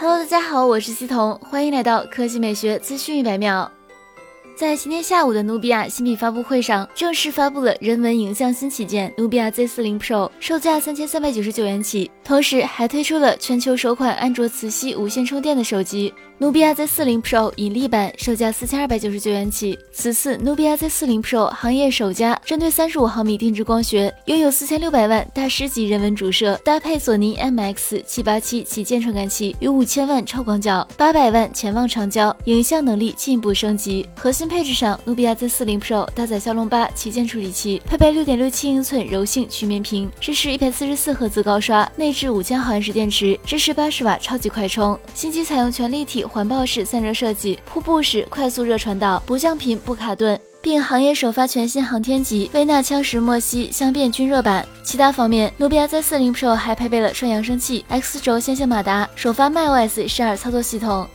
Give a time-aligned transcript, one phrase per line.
[0.00, 3.68] Hello，大家好，我是西彤，欢迎来到科技美学资讯一百秒。
[4.56, 16.14] 在今天下午的努比亚新品发布会上，正式发布了人文影像新旗舰努比亚 Z40 Pro，售价三千三百九十九元起，同时还推出了全球首款安卓磁吸无线充电的手机。
[16.40, 19.76] 努比亚 Z40 Pro 引力版售价四千二百九十九元起。
[19.92, 34.08] 此次努比亚 Z40 Pro 行业首家针对三十五毫米定制光学，拥有四千六百万大师级人文主摄，搭配索尼 MX 七八七旗舰传感器与五千万超广角、八百万潜望长焦，影像能力进一步升级。
[34.14, 44.96] 核心配置上，努比亚 Z40 Pro 搭载骁龙八旗舰处理器，配备六点六七英寸柔性曲面屏，支持一百四十四赫兹高刷，内置五千毫安时电池，支持八十瓦超级快充。
[45.12, 46.24] 新机采用全立体。
[46.28, 54.66] 环抱式散热设计，瀑布式快速热传导，不降频不卡顿，并行业首发全新航天级微纳枪石墨烯相变均热板。
[54.84, 61.06] 其他方面，努比亚 Z40 Pro 还配备了双扬声器、X 轴线性马达，首发 MacOS 十二操作系统。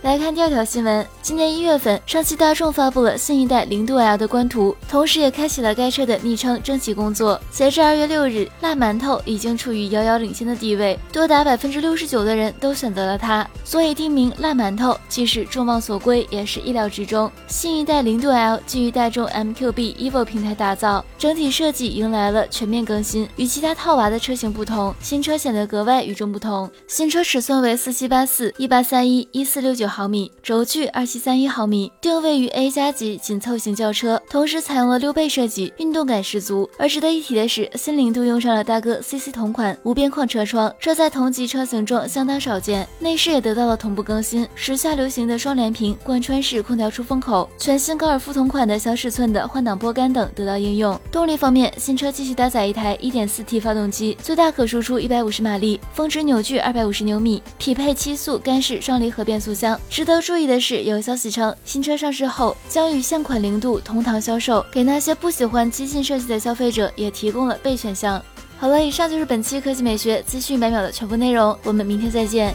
[0.00, 1.04] 来看第二条新闻。
[1.20, 7.38] 今年一月份，上汽大众发布了新一代零度 L 的官图，同时也开启了该车的昵称征集工作。
[7.50, 17.30] 截至二月六日，辣馒头已经处于遥遥领先的地位，多达百分之六十九的人都选择了它，所以定名辣馒头既是众望所归，也是意料之中。
[17.48, 23.28] 新一代零度 L 基于大众 MQB Evo 平台打造，整体设计迎来了全面更新。
[23.34, 26.70] 与其他套娃的车型不同，新车显得格外与众不同。
[26.86, 31.18] 新车尺寸为四七八四一八三一一四六九毫米，轴距二七。
[31.18, 36.70] 三一毫米，定位于 A 加级紧凑型轿车，同时采用了溜背设计，运动感十足。
[36.78, 42.88] 而值得一提的是，新零度用上了大哥 CC 同款无边框车窗，这在同级车型中相当少见。
[43.00, 50.98] 内饰也得到了同步更新，时下流行的双联屏、贯穿式空调出风口、全新高尔夫同款的小尺寸的换挡拨杆等得到应用。
[51.10, 59.77] 动力方面，新车继续搭载一台 1.4T 发动机，最大可输出150马力，峰值扭矩250牛米，匹配七速干式双离合变速箱。
[59.90, 61.00] 值得注意的是，有。
[61.00, 68.22] 消息称，新车上市后将与现款零度同堂销售，给那些不喜欢激进设计的消费者也提供了备选项。
[68.58, 72.54] 好了，以上就是本期科技美学资讯百秒的全部内容，我们明天再见。